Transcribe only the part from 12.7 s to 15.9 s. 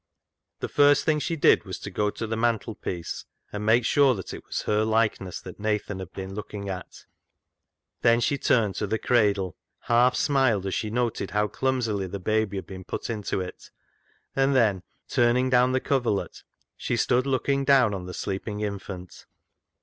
put into it, and then, turning down the